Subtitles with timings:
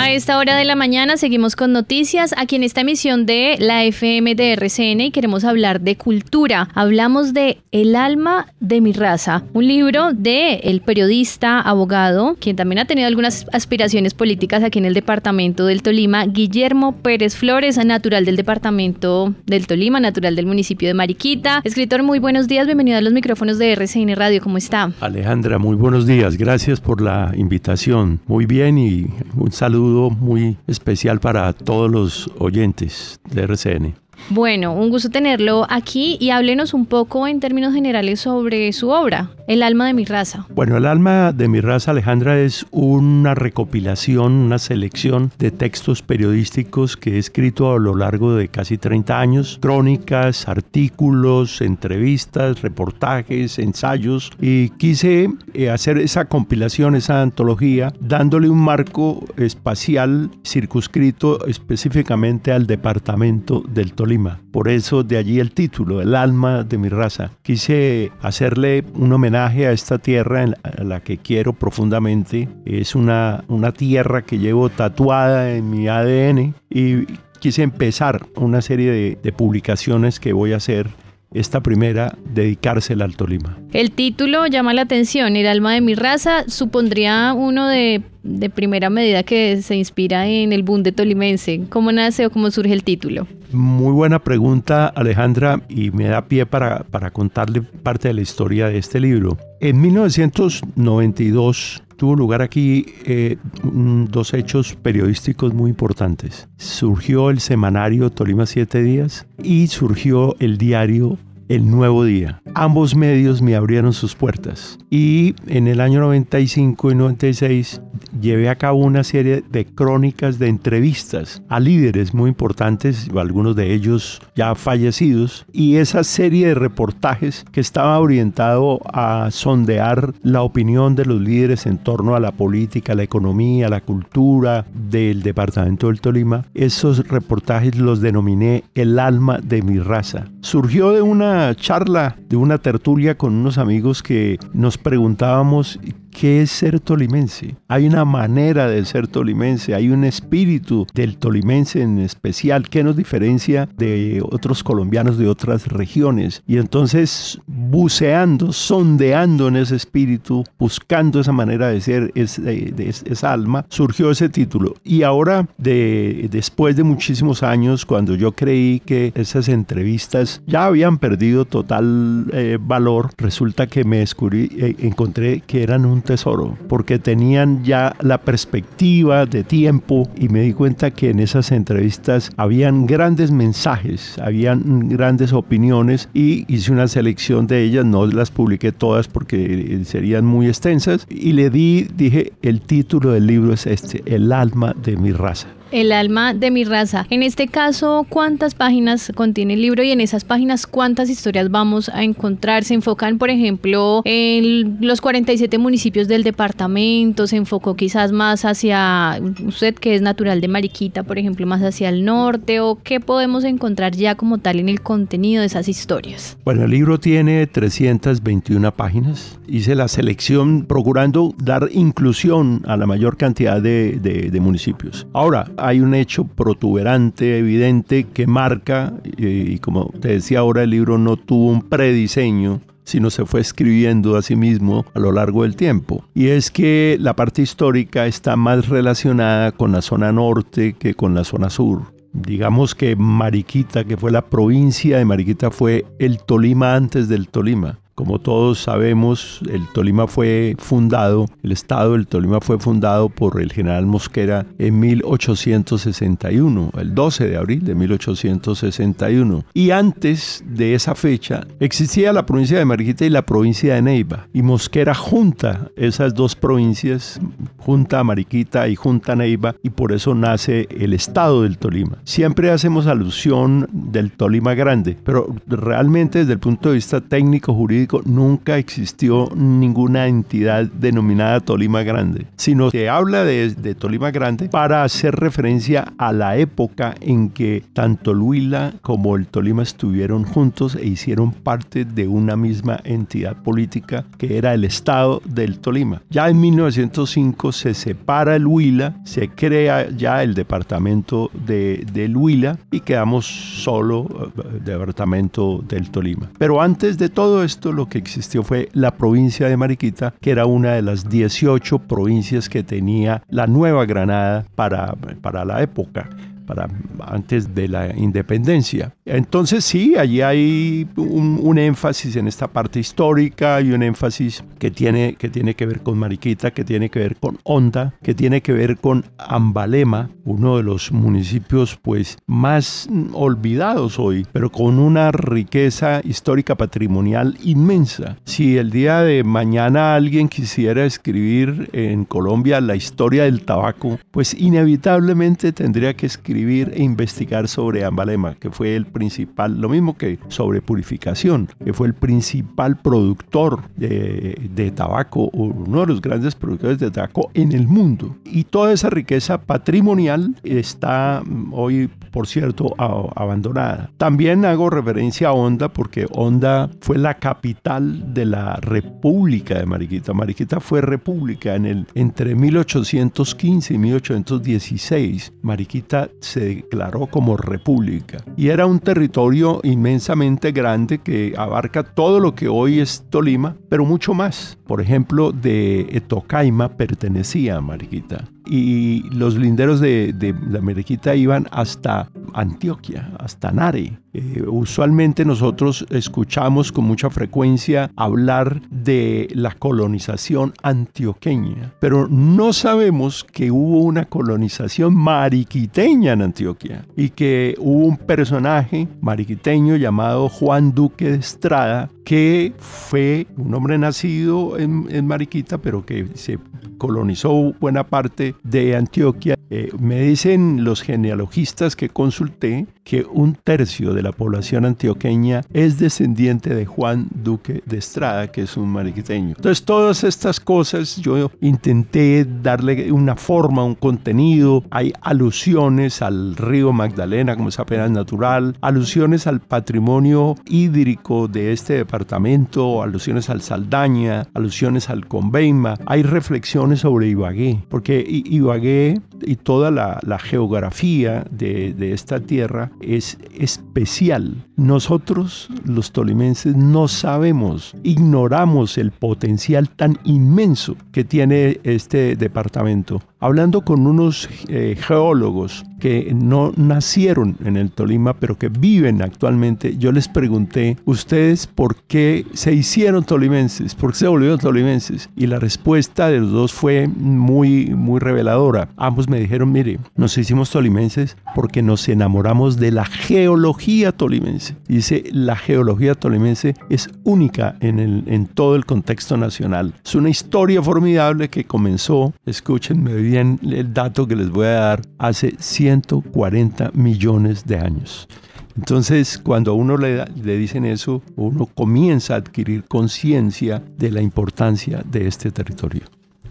[0.00, 3.82] A esta hora de la mañana seguimos con noticias aquí en esta emisión de la
[3.82, 6.68] FM de RCN y queremos hablar de cultura.
[6.72, 12.78] Hablamos de El alma de mi raza, un libro de el periodista, abogado, quien también
[12.78, 18.24] ha tenido algunas aspiraciones políticas aquí en el departamento del Tolima, Guillermo Pérez Flores, natural
[18.24, 21.60] del departamento del Tolima, natural del municipio de Mariquita.
[21.64, 24.92] Escritor, muy buenos días, bienvenido a los micrófonos de RCN Radio, ¿cómo está?
[25.00, 28.20] Alejandra, muy buenos días, gracias por la invitación.
[28.28, 34.07] Muy bien y un saludo muy especial para todos los oyentes de RCN.
[34.30, 39.30] Bueno, un gusto tenerlo aquí y háblenos un poco en términos generales sobre su obra,
[39.46, 40.44] El alma de mi raza.
[40.50, 46.98] Bueno, El alma de mi raza, Alejandra, es una recopilación, una selección de textos periodísticos
[46.98, 54.30] que he escrito a lo largo de casi 30 años, crónicas, artículos, entrevistas, reportajes, ensayos,
[54.38, 62.66] y quise eh, hacer esa compilación, esa antología, dándole un marco espacial circunscrito específicamente al
[62.66, 64.17] departamento del Tolima
[64.50, 67.30] por eso de allí el título, El alma de mi raza.
[67.42, 72.48] Quise hacerle un homenaje a esta tierra a la que quiero profundamente.
[72.64, 77.06] Es una, una tierra que llevo tatuada en mi ADN y
[77.40, 80.88] quise empezar una serie de publicaciones que voy a hacer
[81.32, 83.58] esta primera dedicársela al Tolima.
[83.72, 88.90] El título llama la atención, El alma de mi raza, supondría uno de, de, primera
[88.90, 91.62] medida que se inspira en el boom de tolimense.
[91.68, 93.26] ¿Cómo nace o cómo surge el título?
[93.52, 98.68] Muy buena pregunta Alejandra y me da pie para, para contarle parte de la historia
[98.68, 99.38] de este libro.
[99.60, 106.48] En 1992 tuvo lugar aquí eh, dos hechos periodísticos muy importantes.
[106.56, 111.18] Surgió el semanario Tolima Siete Días y surgió el diario
[111.48, 112.42] el Nuevo Día.
[112.54, 117.80] Ambos medios me abrieron sus puertas y en el año 95 y 96
[118.20, 123.74] llevé a cabo una serie de crónicas de entrevistas a líderes muy importantes, algunos de
[123.74, 130.94] ellos ya fallecidos, y esa serie de reportajes que estaba orientado a sondear la opinión
[130.94, 136.00] de los líderes en torno a la política, la economía, la cultura del departamento del
[136.00, 140.26] Tolima, esos reportajes los denominé el alma de mi raza.
[140.40, 145.78] Surgió de una charla, de una tertulia con unos amigos que nos preguntábamos
[146.18, 147.54] ¿Qué es ser tolimense?
[147.68, 152.96] Hay una manera de ser tolimense, hay un espíritu del tolimense en especial que nos
[152.96, 156.42] diferencia de otros colombianos de otras regiones.
[156.44, 163.64] Y entonces, buceando, sondeando en ese espíritu, buscando esa manera de ser, de, esa alma,
[163.68, 164.74] surgió ese título.
[164.82, 170.98] Y ahora, de, después de muchísimos años, cuando yo creí que esas entrevistas ya habían
[170.98, 176.98] perdido total eh, valor, resulta que me descubrí, eh, encontré que eran un tesoro, porque
[176.98, 182.86] tenían ya la perspectiva de tiempo y me di cuenta que en esas entrevistas habían
[182.86, 189.06] grandes mensajes, habían grandes opiniones y hice una selección de ellas, no las publiqué todas
[189.06, 194.32] porque serían muy extensas y le di, dije, el título del libro es este, El
[194.32, 195.57] alma de mi raza.
[195.70, 197.06] El alma de mi raza.
[197.10, 201.90] En este caso, ¿cuántas páginas contiene el libro y en esas páginas cuántas historias vamos
[201.90, 202.64] a encontrar?
[202.64, 209.20] Se enfocan, por ejemplo, en los 47 municipios del departamento, se enfocó quizás más hacia
[209.46, 213.44] usted que es natural de Mariquita, por ejemplo, más hacia el norte o qué podemos
[213.44, 216.38] encontrar ya como tal en el contenido de esas historias.
[216.44, 219.38] Bueno, el libro tiene 321 páginas.
[219.46, 225.06] Hice la selección procurando dar inclusión a la mayor cantidad de, de, de municipios.
[225.12, 230.98] Ahora, hay un hecho protuberante, evidente, que marca, y como te decía ahora, el libro
[230.98, 235.56] no tuvo un prediseño, sino se fue escribiendo a sí mismo a lo largo del
[235.56, 236.04] tiempo.
[236.14, 241.14] Y es que la parte histórica está más relacionada con la zona norte que con
[241.14, 241.82] la zona sur.
[242.14, 247.78] Digamos que Mariquita, que fue la provincia de Mariquita, fue el Tolima antes del Tolima.
[247.98, 253.50] Como todos sabemos, el Tolima fue fundado, el estado del Tolima fue fundado por el
[253.50, 259.44] general Mosquera en 1861, el 12 de abril de 1861.
[259.52, 264.28] Y antes de esa fecha existía la provincia de Mariquita y la provincia de Neiva.
[264.32, 267.20] Y Mosquera junta esas dos provincias,
[267.56, 271.98] junta Mariquita y junta Neiva, y por eso nace el estado del Tolima.
[272.04, 277.87] Siempre hacemos alusión del Tolima grande, pero realmente desde el punto de vista técnico jurídico,
[278.04, 285.14] nunca existió ninguna entidad denominada Tolima Grande, sino que habla de, Tolima Grande para hacer
[285.14, 290.86] referencia a la época en que tanto el Huila como el Tolima estuvieron juntos e
[290.86, 296.02] hicieron parte de una misma entidad política que era el Estado del Tolima.
[296.10, 302.58] Ya en 1905 se separa el Huila, se crea ya el departamento de, del Huila
[302.70, 304.06] y quedamos solo
[304.36, 306.28] eh, departamento del Tolima.
[306.38, 310.46] Pero antes de todo esto lo que existió fue la provincia de Mariquita, que era
[310.46, 316.10] una de las 18 provincias que tenía la Nueva Granada para, para la época
[316.48, 316.66] para
[317.06, 318.94] antes de la independencia.
[319.04, 325.16] Entonces sí, allí hay un, énfasis en esta parte histórica y un énfasis que tiene,
[325.16, 328.52] que tiene que ver con Mariquita, que tiene que ver con Honda, que tiene que
[328.52, 336.00] ver con Ambalema, uno de los municipios pues más olvidados hoy, pero con una riqueza
[336.04, 338.16] histórica patrimonial inmensa.
[338.24, 344.32] Si el día de mañana alguien quisiera escribir en Colombia la historia del tabaco, pues
[344.32, 350.18] inevitablemente tendría que escribir e investigar sobre Ambalema, que fue el principal, lo mismo que
[350.28, 356.78] sobre purificación, que fue el principal productor de, de tabaco, uno de los grandes productores
[356.78, 358.16] de tabaco en el mundo.
[358.24, 363.90] Y toda esa riqueza patrimonial está mm, hoy, por cierto, abandonada.
[363.96, 370.12] También hago referencia a Honda porque Honda fue la capital de la República de Mariquita.
[370.12, 375.32] Mariquita fue república en el, entre 1815 y 1816.
[375.42, 382.34] Mariquita se declaró como república y era un territorio inmensamente grande que abarca todo lo
[382.34, 384.58] que hoy es Tolima, pero mucho más.
[384.66, 391.46] Por ejemplo, de Tocaima pertenecía a Mariquita y los linderos de, de la Mariquita iban
[391.50, 393.98] hasta Antioquia, hasta Nare.
[394.14, 403.24] Eh, usualmente nosotros escuchamos con mucha frecuencia hablar de la colonización antioqueña, pero no sabemos
[403.24, 410.74] que hubo una colonización mariquiteña en Antioquia y que hubo un personaje mariquiteño llamado Juan
[410.74, 416.38] Duque de Estrada que fue un hombre nacido en, en Mariquita, pero que se
[416.78, 419.37] colonizó buena parte de Antioquia.
[419.50, 425.78] Eh, me dicen los genealogistas que consulté que un tercio de la población antioqueña es
[425.78, 429.34] descendiente de Juan Duque de Estrada, que es un mariquiteño.
[429.36, 434.64] Entonces todas estas cosas yo intenté darle una forma, un contenido.
[434.70, 441.74] Hay alusiones al río Magdalena como es apenas natural, alusiones al patrimonio hídrico de este
[441.74, 445.74] departamento, alusiones al Saldaña, alusiones al Conveima.
[445.86, 454.44] Hay reflexiones sobre Ibagué, porque Ibagué y toda la, geografía de, esta tierra es especial.
[454.56, 463.00] Nosotros, los tolimenses, no sabemos, ignoramos el potencial tan inmenso que tiene este departamento.
[463.20, 469.76] Hablando con unos eh, geólogos que no nacieron en el Tolima, pero que viven actualmente,
[469.76, 473.74] yo les pregunté, ¿ustedes por qué se hicieron tolimenses?
[473.74, 475.10] ¿Por qué se volvieron tolimenses?
[475.16, 478.68] Y la respuesta de los dos fue muy, muy reveladora.
[478.76, 484.56] Ambos me dijeron, mire, nos hicimos tolimenses porque nos enamoramos de la geología tolimense.
[484.66, 489.74] Dice, la geología tolimense es única en, el, en todo el contexto nacional.
[489.84, 494.82] Es una historia formidable que comenzó, escúchenme bien el dato que les voy a dar,
[494.96, 498.08] hace 140 millones de años.
[498.56, 504.00] Entonces, cuando a uno le, le, dicen eso, uno comienza a adquirir conciencia de la
[504.00, 505.82] importancia de este territorio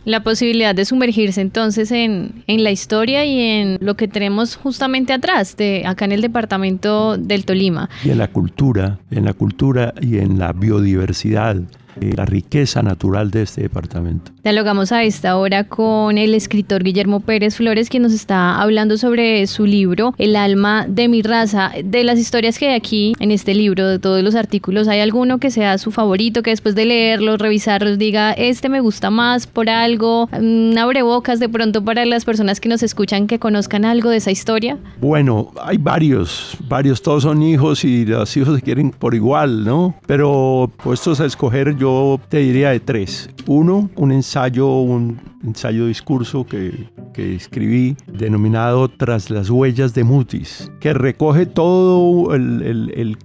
[0.07, 5.11] la posibilidad de sumergirse entonces en, en, la historia y en lo que tenemos justamente
[5.11, 7.89] atrás, de acá en el departamento del Tolima.
[8.05, 11.57] Y en la cultura, en la cultura y en la biodiversidad
[12.01, 14.31] eh, la riqueza natural de este departamento.
[14.43, 19.45] Dialogamos a esta hora con el escritor Guillermo Pérez Flores, quien nos está hablando sobre
[19.47, 21.71] su libro El alma de mi raza.
[21.83, 25.39] De las historias que hay aquí en este libro, de todos los artículos, ¿hay alguno
[25.39, 29.69] que sea su favorito, que después de leerlos, revisarlos, diga, este me gusta más por
[29.69, 30.29] algo?
[30.31, 34.17] Mm, ¿Abre bocas de pronto para las personas que nos escuchan que conozcan algo de
[34.17, 34.77] esa historia?
[35.01, 39.95] Bueno, hay varios, varios, todos son hijos y los hijos se quieren por igual, ¿no?
[40.05, 43.29] Pero puestos a escoger, yo yo te diría de tres.
[43.45, 50.71] Uno, un ensayo, un ensayo discurso que, que escribí denominado Tras las huellas de Mutis,
[50.79, 53.17] que recoge todo el,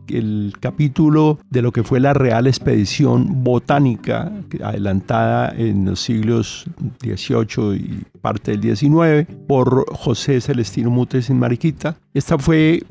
[0.61, 4.33] capítulo de lo que fue la Real Expedición Botánica
[4.65, 6.65] adelantada en los siglos
[7.03, 11.97] XVIII y parte del XIX por José Celestino Mutis en Mariquita.
[12.15, 12.83] Esta fue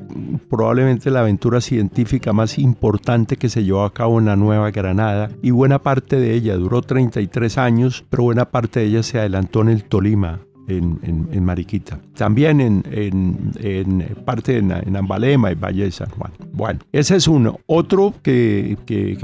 [0.48, 5.30] probablemente la aventura científica más importante que se llevó a cabo en la Nueva Granada
[5.42, 9.62] y buena parte de ella duró 33 años, pero buena parte de ella se adelantó
[9.62, 10.38] en el Tolima
[10.78, 11.98] en, Mariquita.
[12.16, 16.32] También en, parte en, Ambalema y Valle de San Juan.
[16.52, 17.58] Bueno, ese es uno.
[17.66, 18.76] Otro que,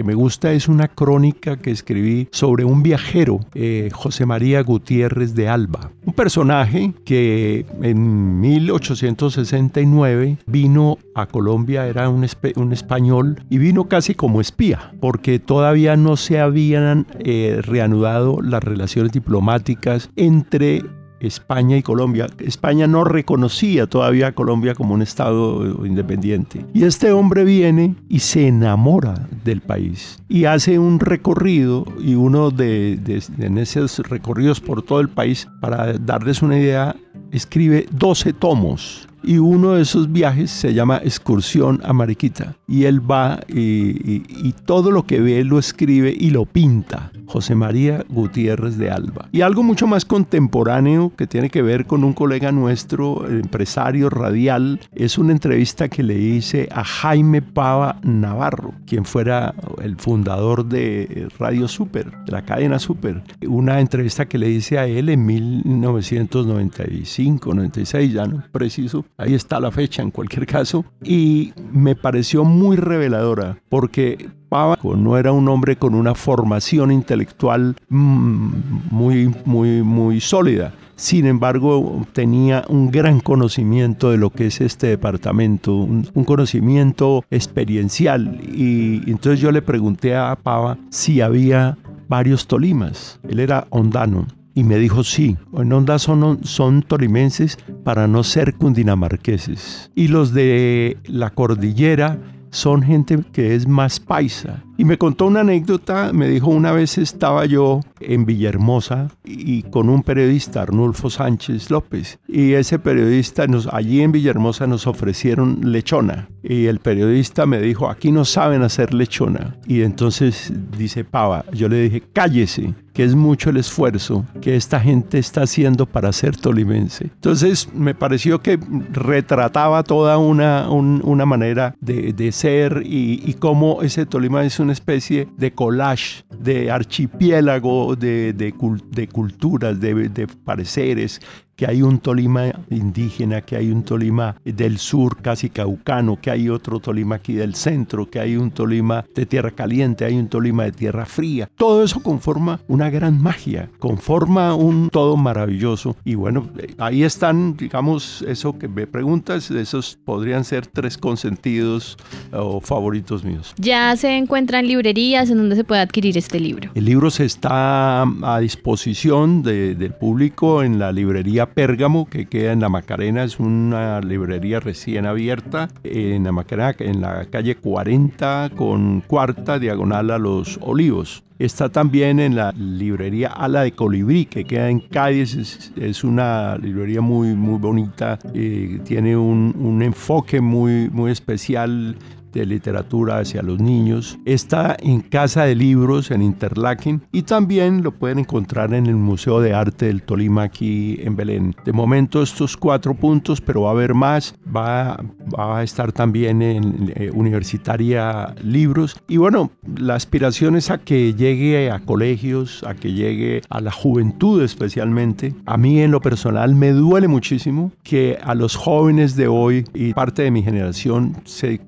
[0.05, 5.49] me gusta es una crónica que escribí sobre un viajero, eh, José María Gutiérrez de
[5.49, 5.91] Alba.
[6.05, 14.41] Un personaje que en 1869 vino a Colombia, era un, español y vino casi como
[14.41, 20.83] espía, porque todavía no se habían eh, reanudado las relaciones diplomáticas entre
[21.21, 22.27] España y Colombia.
[22.39, 26.65] España no reconocía todavía a Colombia como un Estado independiente.
[26.75, 32.51] Y este hombre viene y se enamora del país y hace un recorrido y uno
[32.51, 32.99] de,
[33.39, 36.95] en esos recorridos por todo el país, para darles una idea,
[37.33, 42.57] escribe 12 tomos y uno de esos viajes se llama Excursión a Mariquita.
[42.67, 47.13] Y él va y, todo lo que ve lo escribe y lo pinta.
[47.27, 49.29] José María Gutiérrez de Alba.
[49.33, 54.81] Y algo mucho más contemporáneo que tiene que ver con un colega nuestro, empresario radial,
[54.95, 61.29] es una entrevista que le hice a Jaime Pava Navarro, quien fuera el fundador de
[61.39, 63.23] Radio Super, de la cadena Super.
[63.47, 69.61] Una entrevista que le hice a él en 1995, 96, ya no preciso, ahí está
[69.61, 75.49] la fecha en cualquier caso, y me pareció muy reveladora porque Pava no era un
[75.49, 78.51] hombre con una formación intelectual mm,
[78.91, 80.73] muy, muy, muy sólida.
[80.97, 88.41] Sin embargo, tenía un gran conocimiento de lo que es este departamento, un, conocimiento experiencial.
[88.43, 93.21] Y entonces yo le pregunté a Pava si había varios Tolimas.
[93.29, 94.27] Él era hondano
[94.59, 99.89] y me dijo, sí, en Onda son, son tolimenses para no ser cundinamarqueses.
[99.95, 102.19] Y los de la cordillera
[102.51, 104.65] son gente que es más paisa.
[104.79, 109.89] Y me contó una anécdota, me dijo una vez estaba yo en Villahermosa y con
[109.89, 116.29] un periodista, Arnulfo Sánchez López, y ese periodista nos, allí en Villahermosa nos ofrecieron lechona
[116.45, 119.57] y el periodista me dijo, aquí no saben hacer lechona.
[119.67, 124.81] Y entonces dice Pava, yo le dije, cállese, que es mucho el esfuerzo que esta
[124.81, 127.05] gente está haciendo para ser tolimense.
[127.05, 128.59] Entonces me pareció que
[128.91, 135.27] retrataba toda una, una manera de, ser y, y, cómo ese Tolima es una especie
[135.39, 141.23] de collage, de archipiélago de, de, culturas, de, de pareceres,
[141.59, 146.49] que hay un Tolima indígena, que hay un Tolima del sur casi caucano, que hay
[146.49, 150.63] otro Tolima aquí del centro, que hay un Tolima de tierra caliente, hay un Tolima
[150.63, 151.51] de tierra fría.
[151.57, 155.97] Todo eso conforma una gran magia, conforma un todo maravilloso.
[156.05, 156.49] Y bueno,
[156.79, 161.97] ahí están, digamos, eso que me preguntas, esos podrían ser tres consentidos
[162.33, 163.53] o favoritos míos.
[163.59, 166.71] Ya se encuentran librerías en donde se puede adquirir este libro.
[166.77, 172.61] El libro se está a disposición del público en la librería Pérgamo, que queda en
[172.61, 179.01] la Macarena, es una librería recién abierta en la Macarena, en la calle 40 con
[179.03, 181.25] cuarta diagonal a los Olivos.
[181.39, 185.71] Está también en la librería Ala de Colibrí, que queda en Cádiz.
[185.77, 188.19] Es, una librería muy, muy bonita.
[188.35, 191.97] Eh, tiene un, un, enfoque muy, muy especial
[192.33, 194.19] de literatura hacia los niños.
[194.25, 199.41] Está en Casa de Libros en Interlaken y también lo pueden encontrar en el Museo
[199.41, 201.55] de Arte del Tolima aquí en Belén.
[201.65, 204.35] De momento estos cuatro puntos, pero va a haber más.
[204.55, 205.03] Va,
[205.37, 208.97] va a estar también en eh, Universitaria Libros.
[209.09, 213.71] Y bueno, la aspiración es a que llegue a colegios, a que llegue a la
[213.71, 215.35] juventud especialmente.
[215.47, 219.95] A mí en lo personal me duele muchísimo que a los jóvenes de hoy y
[219.95, 221.61] parte de mi generación se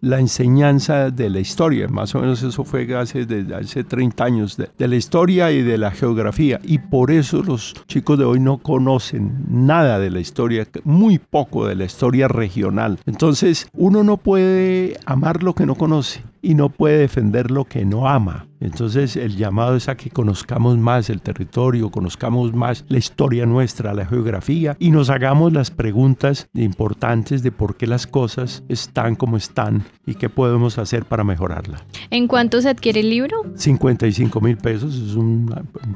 [0.00, 1.88] la enseñanza de la historia.
[1.88, 3.26] Más o menos eso fue hace,
[3.58, 6.60] hace 30 años de la historia y de la geografía.
[6.64, 11.66] Y por eso los chicos de hoy no conocen nada de la historia, muy poco
[11.66, 12.98] de la historia regional.
[13.06, 16.22] Entonces uno no puede amar lo que no conoce.
[16.42, 18.46] Y no puede defender lo que no ama.
[18.60, 23.94] Entonces el llamado es a que conozcamos más el territorio, conozcamos más la historia nuestra,
[23.94, 29.38] la geografía y nos hagamos las preguntas importantes de por qué las cosas están como
[29.38, 31.82] están y qué podemos hacer para mejorarla.
[32.10, 33.42] ¿En cuánto se adquiere el libro?
[33.54, 35.50] 55 mil pesos, es un,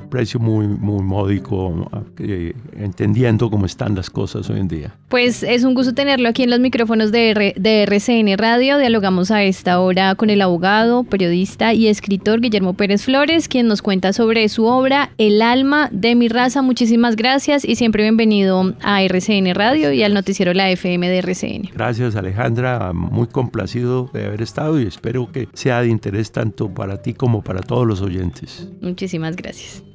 [0.08, 4.94] precio muy, muy módico, eh, entendiendo cómo están las cosas hoy en día.
[5.08, 8.78] Pues es un gusto tenerlo aquí en los micrófonos de, de RCN Radio.
[8.78, 13.66] Dialogamos a esta hora con el abogado, periodista y escritor Guillermo Guillermo Pérez Flores, quien
[13.66, 16.62] nos cuenta sobre su obra El alma de mi raza.
[16.62, 21.70] Muchísimas gracias y siempre bienvenido a RCN Radio y al noticiero La FM de RCN.
[21.74, 27.02] Gracias Alejandra, muy complacido de haber estado y espero que sea de interés tanto para
[27.02, 28.68] ti como para todos los oyentes.
[28.80, 29.93] Muchísimas gracias.